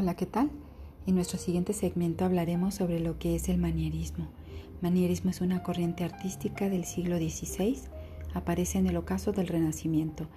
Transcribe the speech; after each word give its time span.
Hola, 0.00 0.14
¿qué 0.14 0.26
tal? 0.26 0.48
En 1.08 1.16
nuestro 1.16 1.40
siguiente 1.40 1.72
segmento 1.72 2.24
hablaremos 2.24 2.76
sobre 2.76 3.00
lo 3.00 3.18
que 3.18 3.34
es 3.34 3.48
el 3.48 3.58
manierismo. 3.58 4.28
Manierismo 4.80 5.30
es 5.30 5.40
una 5.40 5.64
corriente 5.64 6.04
artística 6.04 6.68
del 6.68 6.84
siglo 6.84 7.16
XVI, 7.16 7.80
aparece 8.32 8.78
en 8.78 8.86
el 8.86 8.96
ocaso 8.96 9.32
del 9.32 9.48
Renacimiento. 9.48 10.28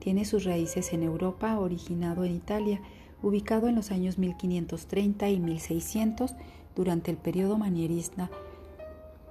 Tiene 0.00 0.26
sus 0.26 0.44
raíces 0.44 0.92
en 0.92 1.02
Europa, 1.02 1.58
originado 1.58 2.24
en 2.24 2.34
Italia, 2.34 2.82
ubicado 3.22 3.68
en 3.68 3.76
los 3.76 3.90
años 3.90 4.18
1530 4.18 5.30
y 5.30 5.40
1600 5.40 6.34
durante 6.74 7.10
el 7.10 7.16
periodo 7.16 7.56
manierista. 7.56 8.30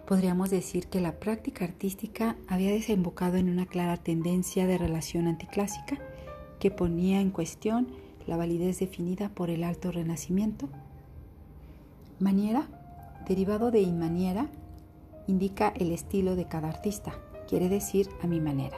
Podríamos 0.07 0.49
decir 0.49 0.87
que 0.87 0.99
la 0.99 1.19
práctica 1.19 1.63
artística 1.63 2.37
había 2.47 2.71
desembocado 2.71 3.37
en 3.37 3.49
una 3.49 3.67
clara 3.67 3.97
tendencia 3.97 4.65
de 4.65 4.79
relación 4.79 5.27
anticlásica 5.27 5.99
que 6.57 6.71
ponía 6.71 7.21
en 7.21 7.29
cuestión 7.29 8.03
la 8.27 8.37
validez 8.37 8.79
definida 8.79 9.29
por 9.29 9.49
el 9.49 9.63
alto 9.63 9.91
renacimiento. 9.91 10.69
Maniera, 12.19 12.67
derivado 13.27 13.71
de 13.71 13.81
inmaniera, 13.81 14.47
indica 15.27 15.69
el 15.75 15.91
estilo 15.91 16.35
de 16.35 16.47
cada 16.47 16.69
artista, 16.69 17.13
quiere 17.47 17.69
decir 17.69 18.09
a 18.21 18.27
mi 18.27 18.39
manera. 18.39 18.77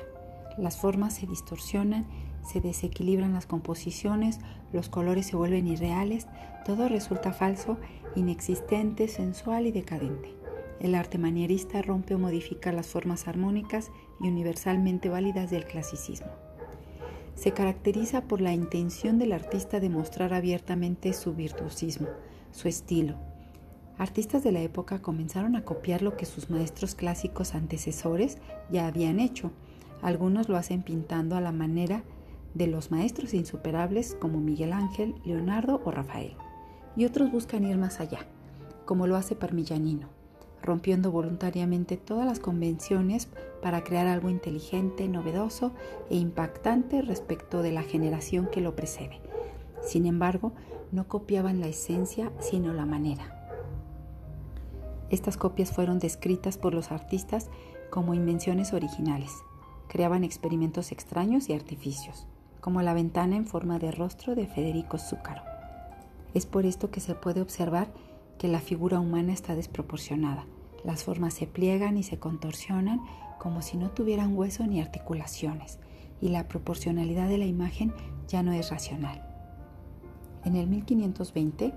Las 0.57 0.77
formas 0.77 1.13
se 1.15 1.27
distorsionan, 1.27 2.05
se 2.43 2.61
desequilibran 2.61 3.33
las 3.33 3.45
composiciones, 3.45 4.39
los 4.73 4.89
colores 4.89 5.27
se 5.27 5.35
vuelven 5.35 5.67
irreales, 5.67 6.27
todo 6.65 6.89
resulta 6.89 7.33
falso, 7.33 7.77
inexistente, 8.15 9.07
sensual 9.07 9.67
y 9.67 9.71
decadente. 9.71 10.33
El 10.79 10.95
arte 10.95 11.17
manierista 11.17 11.81
rompe 11.81 12.15
o 12.15 12.19
modifica 12.19 12.71
las 12.71 12.87
formas 12.87 13.27
armónicas 13.27 13.91
y 14.21 14.27
universalmente 14.27 15.09
válidas 15.09 15.49
del 15.49 15.65
clasicismo 15.65 16.46
se 17.37 17.51
caracteriza 17.51 18.21
por 18.21 18.41
la 18.41 18.51
intención 18.51 19.19
del 19.19 19.31
artista 19.31 19.79
de 19.79 19.89
mostrar 19.89 20.33
abiertamente 20.33 21.13
su 21.13 21.35
virtuosismo, 21.35 22.07
su 22.51 22.67
estilo. 22.67 23.15
Artistas 23.99 24.43
de 24.43 24.51
la 24.51 24.61
época 24.61 25.03
comenzaron 25.03 25.55
a 25.55 25.63
copiar 25.63 26.01
lo 26.01 26.17
que 26.17 26.25
sus 26.25 26.49
maestros 26.49 26.95
clásicos 26.95 27.53
antecesores 27.53 28.39
ya 28.71 28.87
habían 28.87 29.19
hecho. 29.19 29.51
Algunos 30.01 30.49
lo 30.49 30.57
hacen 30.57 30.81
pintando 30.81 31.35
a 31.35 31.41
la 31.41 31.51
manera 31.51 32.03
de 32.55 32.65
los 32.65 32.89
maestros 32.89 33.35
insuperables 33.35 34.17
como 34.19 34.39
Miguel 34.39 34.73
Ángel, 34.73 35.13
Leonardo 35.23 35.79
o 35.85 35.91
Rafael. 35.91 36.33
Y 36.95 37.05
otros 37.05 37.31
buscan 37.31 37.65
ir 37.65 37.77
más 37.77 37.99
allá, 37.99 38.25
como 38.85 39.05
lo 39.05 39.15
hace 39.15 39.35
Parmigianino 39.35 40.17
rompiendo 40.61 41.11
voluntariamente 41.11 41.97
todas 41.97 42.25
las 42.25 42.39
convenciones 42.39 43.27
para 43.61 43.83
crear 43.83 44.07
algo 44.07 44.29
inteligente, 44.29 45.07
novedoso 45.07 45.71
e 46.09 46.17
impactante 46.17 47.01
respecto 47.01 47.61
de 47.61 47.71
la 47.71 47.83
generación 47.83 48.47
que 48.47 48.61
lo 48.61 48.75
precede. 48.75 49.21
Sin 49.81 50.05
embargo, 50.05 50.51
no 50.91 51.07
copiaban 51.07 51.59
la 51.59 51.67
esencia, 51.67 52.31
sino 52.39 52.73
la 52.73 52.85
manera. 52.85 53.33
Estas 55.09 55.37
copias 55.37 55.71
fueron 55.71 55.99
descritas 55.99 56.57
por 56.57 56.73
los 56.73 56.91
artistas 56.91 57.49
como 57.89 58.13
invenciones 58.13 58.73
originales. 58.73 59.31
Creaban 59.87 60.23
experimentos 60.23 60.91
extraños 60.91 61.47
y 61.49 61.53
artificios, 61.53 62.27
como 62.59 62.81
la 62.81 62.93
ventana 62.93 63.37
en 63.37 63.45
forma 63.45 63.79
de 63.79 63.91
rostro 63.91 64.35
de 64.35 64.47
Federico 64.47 64.97
Zúcaro. 64.97 65.41
Es 66.33 66.45
por 66.45 66.65
esto 66.65 66.91
que 66.91 66.99
se 66.99 67.15
puede 67.15 67.41
observar 67.41 67.87
que 68.37 68.47
la 68.47 68.59
figura 68.59 68.99
humana 68.99 69.33
está 69.33 69.55
desproporcionada. 69.55 70.45
Las 70.83 71.03
formas 71.03 71.33
se 71.33 71.47
pliegan 71.47 71.97
y 71.97 72.03
se 72.03 72.19
contorsionan 72.19 73.01
como 73.39 73.61
si 73.61 73.77
no 73.77 73.91
tuvieran 73.91 74.35
hueso 74.35 74.65
ni 74.65 74.81
articulaciones, 74.81 75.79
y 76.21 76.29
la 76.29 76.47
proporcionalidad 76.47 77.27
de 77.27 77.37
la 77.37 77.45
imagen 77.45 77.93
ya 78.27 78.43
no 78.43 78.51
es 78.51 78.69
racional. 78.69 79.23
En 80.43 80.55
el 80.55 80.67
1520, 80.67 81.73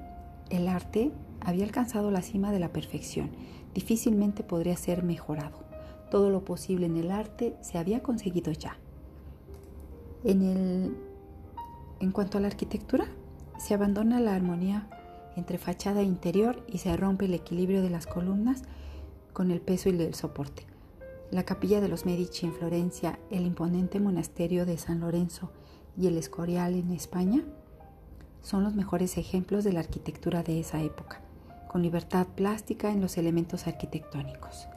el 0.50 0.69
arte 0.69 1.12
había 1.41 1.64
alcanzado 1.64 2.11
la 2.11 2.22
cima 2.22 2.52
de 2.52 2.61
la 2.61 2.72
perfección, 2.72 3.30
difícilmente 3.74 4.42
podría 4.42 4.77
ser 4.77 5.02
mejorado. 5.02 5.58
Todo 6.11 6.30
lo 6.30 6.45
posible 6.45 6.86
en 6.86 6.96
el 6.96 7.11
arte 7.11 7.56
se 7.61 7.79
había 7.79 8.02
conseguido 8.02 8.52
ya. 8.52 8.77
En, 10.24 10.42
el, 10.42 10.96
en 12.01 12.11
cuanto 12.11 12.39
a 12.39 12.40
la 12.40 12.48
arquitectura, 12.48 13.06
se 13.58 13.74
abandona 13.74 14.20
la 14.20 14.35
armonía 14.35 14.89
entre 15.40 15.56
fachada 15.56 16.02
e 16.02 16.05
interior 16.05 16.62
y 16.68 16.78
se 16.78 16.95
rompe 16.95 17.24
el 17.24 17.33
equilibrio 17.33 17.80
de 17.80 17.89
las 17.89 18.06
columnas 18.06 18.62
con 19.33 19.51
el 19.51 19.62
peso 19.62 19.89
y 19.89 20.01
el 20.01 20.14
soporte. 20.14 20.67
La 21.30 21.45
capilla 21.45 21.80
de 21.80 21.89
los 21.89 22.05
Medici 22.05 22.45
en 22.45 22.52
Florencia, 22.52 23.18
el 23.30 23.46
imponente 23.46 24.00
monasterio 24.00 24.67
de 24.67 24.77
San 24.77 25.00
Lorenzo 25.00 25.50
y 25.96 26.08
el 26.08 26.18
Escorial 26.18 26.74
en 26.74 26.90
España 26.90 27.42
son 28.42 28.64
los 28.64 28.74
mejores 28.74 29.17
ejemplos 29.17 29.64
de 29.64 29.73
la 29.73 29.80
arquitectura 29.80 30.42
de 30.42 30.61
esa 30.61 30.83
época, 30.83 31.23
con 31.68 31.83
libertad 31.83 32.27
plástica 32.27 32.90
en 32.90 33.00
los 33.00 33.17
elementos 33.17 33.67
arquitectónicos. 33.67 34.68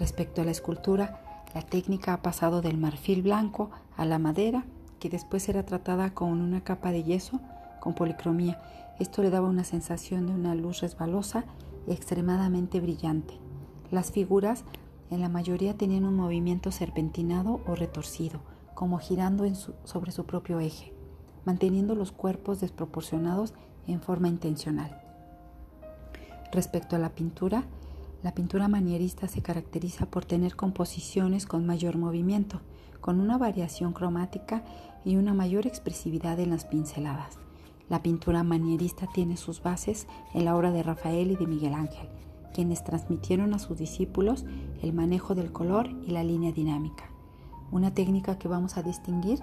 Respecto 0.00 0.42
a 0.42 0.44
la 0.44 0.50
escultura, 0.50 1.44
la 1.54 1.62
técnica 1.62 2.12
ha 2.12 2.22
pasado 2.22 2.60
del 2.60 2.76
marfil 2.76 3.22
blanco 3.22 3.70
a 3.96 4.04
la 4.04 4.18
madera, 4.18 4.64
que 4.98 5.10
después 5.10 5.48
era 5.48 5.64
tratada 5.64 6.12
con 6.12 6.40
una 6.40 6.64
capa 6.64 6.90
de 6.90 7.04
yeso 7.04 7.40
con 7.80 7.94
policromía. 7.94 8.60
Esto 8.98 9.22
le 9.22 9.30
daba 9.30 9.48
una 9.48 9.64
sensación 9.64 10.26
de 10.26 10.34
una 10.34 10.54
luz 10.54 10.80
resbalosa 10.80 11.44
y 11.86 11.92
extremadamente 11.92 12.80
brillante. 12.80 13.34
Las 13.90 14.10
figuras 14.10 14.64
en 15.10 15.20
la 15.20 15.28
mayoría 15.28 15.74
tenían 15.74 16.04
un 16.04 16.14
movimiento 16.14 16.70
serpentinado 16.70 17.60
o 17.66 17.74
retorcido, 17.74 18.40
como 18.74 18.98
girando 18.98 19.44
sobre 19.84 20.12
su 20.12 20.26
propio 20.26 20.60
eje, 20.60 20.92
manteniendo 21.44 21.94
los 21.94 22.12
cuerpos 22.12 22.60
desproporcionados 22.60 23.54
en 23.86 24.00
forma 24.00 24.28
intencional. 24.28 25.00
Respecto 26.52 26.96
a 26.96 26.98
la 26.98 27.10
pintura, 27.10 27.64
la 28.22 28.34
pintura 28.34 28.68
manierista 28.68 29.28
se 29.28 29.42
caracteriza 29.42 30.06
por 30.06 30.24
tener 30.24 30.56
composiciones 30.56 31.46
con 31.46 31.66
mayor 31.66 31.96
movimiento, 31.96 32.60
con 33.00 33.20
una 33.20 33.38
variación 33.38 33.92
cromática 33.92 34.64
y 35.04 35.16
una 35.16 35.34
mayor 35.34 35.66
expresividad 35.66 36.38
en 36.40 36.50
las 36.50 36.64
pinceladas. 36.64 37.38
La 37.88 38.02
pintura 38.02 38.42
manierista 38.42 39.06
tiene 39.06 39.36
sus 39.36 39.62
bases 39.62 40.06
en 40.34 40.44
la 40.44 40.56
obra 40.56 40.70
de 40.72 40.82
Rafael 40.82 41.30
y 41.30 41.36
de 41.36 41.46
Miguel 41.46 41.74
Ángel, 41.74 42.08
quienes 42.52 42.84
transmitieron 42.84 43.54
a 43.54 43.58
sus 43.58 43.78
discípulos 43.78 44.44
el 44.82 44.92
manejo 44.92 45.34
del 45.34 45.52
color 45.52 45.88
y 46.06 46.10
la 46.10 46.22
línea 46.22 46.52
dinámica. 46.52 47.04
Una 47.70 47.94
técnica 47.94 48.38
que 48.38 48.48
vamos 48.48 48.76
a 48.76 48.82
distinguir 48.82 49.40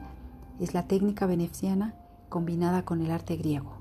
es 0.60 0.74
la 0.74 0.88
técnica 0.88 1.26
veneciana 1.26 1.96
combinada 2.30 2.86
con 2.86 3.02
el 3.02 3.12
arte 3.12 3.36
griego. 3.36 3.74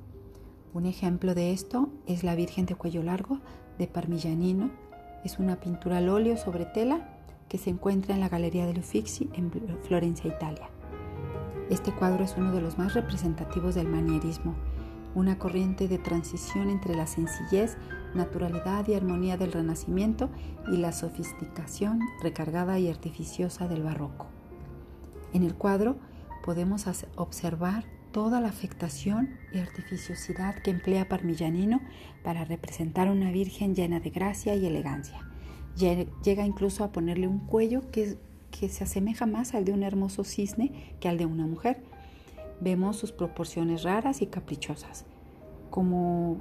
Un 0.72 0.86
ejemplo 0.86 1.34
de 1.34 1.52
esto 1.52 1.88
es 2.06 2.24
la 2.24 2.34
Virgen 2.34 2.66
de 2.66 2.74
cuello 2.74 3.02
largo 3.02 3.40
de 3.78 3.86
Parmigianino. 3.86 4.70
Es 5.24 5.38
una 5.38 5.56
pintura 5.56 5.98
al 5.98 6.08
óleo 6.08 6.36
sobre 6.36 6.64
tela 6.64 7.08
que 7.48 7.58
se 7.58 7.70
encuentra 7.70 8.14
en 8.14 8.20
la 8.20 8.28
Galería 8.28 8.66
del 8.66 8.78
Uffizi 8.78 9.30
en 9.34 9.50
Florencia, 9.82 10.34
Italia. 10.34 10.68
Este 11.70 11.92
cuadro 11.92 12.24
es 12.24 12.34
uno 12.36 12.52
de 12.52 12.60
los 12.60 12.78
más 12.78 12.94
representativos 12.94 13.74
del 13.74 13.88
manierismo 13.88 14.54
una 15.14 15.38
corriente 15.38 15.88
de 15.88 15.98
transición 15.98 16.70
entre 16.70 16.94
la 16.94 17.06
sencillez, 17.06 17.76
naturalidad 18.14 18.86
y 18.88 18.94
armonía 18.94 19.36
del 19.36 19.52
Renacimiento 19.52 20.28
y 20.72 20.76
la 20.76 20.92
sofisticación 20.92 22.00
recargada 22.22 22.78
y 22.78 22.88
artificiosa 22.88 23.68
del 23.68 23.82
Barroco. 23.82 24.26
En 25.32 25.42
el 25.42 25.54
cuadro 25.54 25.96
podemos 26.44 26.86
observar 27.16 27.84
toda 28.12 28.40
la 28.40 28.48
afectación 28.48 29.36
y 29.52 29.58
artificiosidad 29.58 30.56
que 30.62 30.70
emplea 30.70 31.08
Parmigianino 31.08 31.80
para 32.22 32.44
representar 32.44 33.10
una 33.10 33.32
Virgen 33.32 33.74
llena 33.74 33.98
de 33.98 34.10
gracia 34.10 34.54
y 34.54 34.66
elegancia. 34.66 35.20
Llega 35.76 36.46
incluso 36.46 36.84
a 36.84 36.92
ponerle 36.92 37.26
un 37.26 37.40
cuello 37.40 37.90
que, 37.90 38.16
que 38.58 38.68
se 38.68 38.84
asemeja 38.84 39.26
más 39.26 39.54
al 39.54 39.64
de 39.64 39.72
un 39.72 39.82
hermoso 39.82 40.24
cisne 40.24 40.94
que 41.00 41.08
al 41.08 41.18
de 41.18 41.26
una 41.26 41.46
mujer 41.46 41.82
Vemos 42.60 42.96
sus 42.96 43.12
proporciones 43.12 43.82
raras 43.82 44.22
y 44.22 44.26
caprichosas, 44.26 45.04
como 45.70 46.38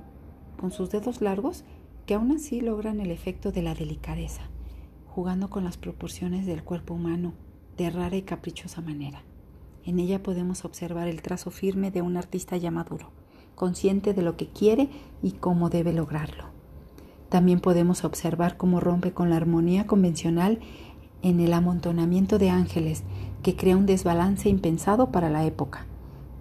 con 0.60 0.72
sus 0.72 0.90
dedos 0.90 1.22
largos 1.22 1.64
que 2.06 2.14
aún 2.14 2.32
así 2.32 2.62
logran 2.62 3.00
el 3.00 3.12
efecto 3.12 3.52
de 3.52 3.64
la 3.64 3.74
delicadeza, 3.74 4.44
jugando 5.08 5.50
con 5.50 5.64
las 5.64 5.78
proporciones 5.78 6.46
del 6.46 6.64
cuerpo 6.64 6.94
humano 6.94 7.34
de 7.78 7.90
rara 7.90 8.16
y 8.16 8.22
caprichosa 8.22 8.82
manera. 8.82 9.24
En 9.86 10.00
ella 10.00 10.22
podemos 10.22 10.66
observar 10.66 11.08
el 11.08 11.22
trazo 11.22 11.52
firme 11.52 11.92
de 11.92 12.02
un 12.02 12.16
artista 12.16 12.58
ya 12.58 12.72
maduro, 12.72 13.10
consciente 13.56 14.14
de 14.14 14.22
lo 14.22 14.38
que 14.38 14.48
quiere 14.48 14.90
y 15.22 15.32
cómo 15.32 15.70
debe 15.70 15.94
lograrlo. 15.94 16.46
También 17.30 17.60
podemos 17.60 18.04
observar 18.04 18.58
cómo 18.58 18.80
rompe 18.80 19.12
con 19.12 19.30
la 19.30 19.38
armonía 19.38 19.88
convencional 19.88 20.60
en 21.24 21.40
el 21.40 21.54
amontonamiento 21.54 22.38
de 22.38 22.52
ángeles 22.52 23.04
que 23.42 23.56
crea 23.56 23.76
un 23.76 23.88
desbalance 23.88 24.48
impensado 24.50 25.12
para 25.12 25.32
la 25.32 25.44
época 25.46 25.88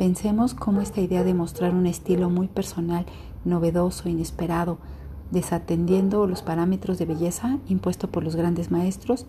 Pensemos 0.03 0.55
cómo 0.55 0.81
esta 0.81 1.01
idea 1.01 1.23
de 1.23 1.33
mostrar 1.33 1.75
un 1.75 1.87
estilo 1.87 2.29
muy 2.29 2.49
personal, 2.49 3.07
novedoso, 3.45 4.09
inesperado, 4.09 4.79
desatendiendo 5.31 6.27
los 6.27 6.43
parámetros 6.43 6.99
de 6.99 7.07
belleza 7.07 7.59
impuestos 7.69 8.11
por 8.11 8.25
los 8.25 8.35
grandes 8.35 8.73
maestros, 8.73 9.27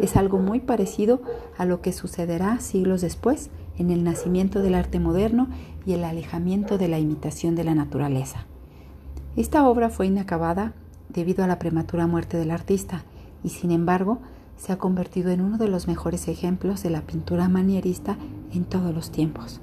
es 0.00 0.16
algo 0.16 0.38
muy 0.38 0.60
parecido 0.60 1.20
a 1.58 1.66
lo 1.66 1.82
que 1.82 1.92
sucederá 1.92 2.60
siglos 2.60 3.02
después 3.02 3.50
en 3.76 3.90
el 3.90 4.04
nacimiento 4.04 4.62
del 4.62 4.74
arte 4.74 5.00
moderno 5.00 5.48
y 5.84 5.92
el 5.92 6.02
alejamiento 6.02 6.78
de 6.78 6.88
la 6.88 6.98
imitación 6.98 7.54
de 7.54 7.64
la 7.64 7.74
naturaleza. 7.74 8.46
Esta 9.36 9.68
obra 9.68 9.90
fue 9.90 10.06
inacabada 10.06 10.72
debido 11.10 11.44
a 11.44 11.46
la 11.46 11.58
prematura 11.58 12.06
muerte 12.06 12.38
del 12.38 12.52
artista 12.52 13.04
y 13.44 13.50
sin 13.50 13.70
embargo 13.70 14.20
se 14.56 14.72
ha 14.72 14.78
convertido 14.78 15.30
en 15.30 15.40
uno 15.40 15.58
de 15.58 15.68
los 15.68 15.86
mejores 15.86 16.28
ejemplos 16.28 16.82
de 16.82 16.90
la 16.90 17.02
pintura 17.02 17.48
manierista 17.48 18.16
en 18.52 18.64
todos 18.64 18.94
los 18.94 19.10
tiempos. 19.10 19.60